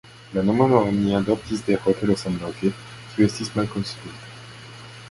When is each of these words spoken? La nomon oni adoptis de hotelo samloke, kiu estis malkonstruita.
La 0.35 0.41
nomon 0.45 0.71
oni 0.79 1.13
adoptis 1.17 1.61
de 1.67 1.77
hotelo 1.85 2.17
samloke, 2.23 2.73
kiu 3.13 3.31
estis 3.31 3.55
malkonstruita. 3.61 4.35